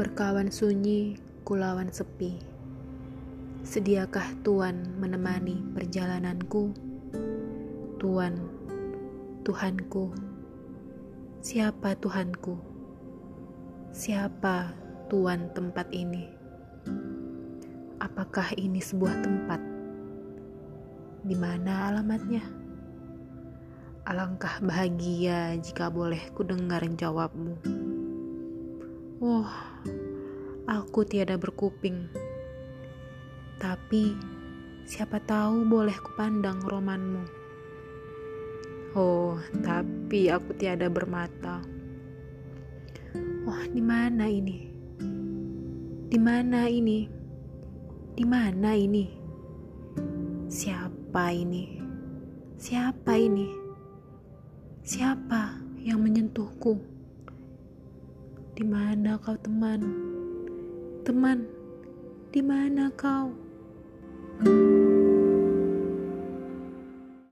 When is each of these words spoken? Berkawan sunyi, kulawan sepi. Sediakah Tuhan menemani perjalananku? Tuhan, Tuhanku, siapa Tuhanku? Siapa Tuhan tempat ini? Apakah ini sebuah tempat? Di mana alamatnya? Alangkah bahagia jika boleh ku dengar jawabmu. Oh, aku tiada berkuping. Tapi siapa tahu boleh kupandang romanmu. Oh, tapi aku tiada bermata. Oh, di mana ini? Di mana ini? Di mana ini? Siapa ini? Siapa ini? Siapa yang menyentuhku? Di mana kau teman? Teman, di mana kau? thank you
Berkawan 0.00 0.48
sunyi, 0.48 1.20
kulawan 1.44 1.92
sepi. 1.92 2.40
Sediakah 3.60 4.32
Tuhan 4.40 4.96
menemani 4.96 5.60
perjalananku? 5.76 6.72
Tuhan, 8.00 8.40
Tuhanku, 9.44 10.16
siapa 11.44 11.92
Tuhanku? 12.00 12.56
Siapa 13.92 14.72
Tuhan 15.12 15.52
tempat 15.52 15.92
ini? 15.92 16.32
Apakah 18.00 18.56
ini 18.56 18.80
sebuah 18.80 19.20
tempat? 19.20 19.60
Di 21.28 21.36
mana 21.36 21.92
alamatnya? 21.92 22.48
Alangkah 24.08 24.64
bahagia 24.64 25.60
jika 25.60 25.92
boleh 25.92 26.32
ku 26.32 26.40
dengar 26.40 26.80
jawabmu. 26.88 27.60
Oh, 29.20 29.44
aku 30.70 31.02
tiada 31.02 31.34
berkuping. 31.34 32.06
Tapi 33.58 34.14
siapa 34.86 35.18
tahu 35.18 35.66
boleh 35.66 35.98
kupandang 35.98 36.62
romanmu. 36.62 37.26
Oh, 38.94 39.34
tapi 39.66 40.30
aku 40.30 40.54
tiada 40.54 40.86
bermata. 40.86 41.58
Oh, 43.50 43.62
di 43.66 43.82
mana 43.82 44.30
ini? 44.30 44.70
Di 46.06 46.18
mana 46.22 46.70
ini? 46.70 47.10
Di 48.14 48.22
mana 48.22 48.70
ini? 48.78 49.10
Siapa 50.46 51.34
ini? 51.34 51.82
Siapa 52.54 53.18
ini? 53.18 53.46
Siapa 54.86 55.58
yang 55.82 55.98
menyentuhku? 55.98 56.78
Di 58.54 58.62
mana 58.62 59.18
kau 59.18 59.38
teman? 59.38 60.19
Teman, 61.00 61.48
di 62.28 62.44
mana 62.44 62.92
kau? 62.92 63.32
thank 64.40 64.48
you 64.48 64.79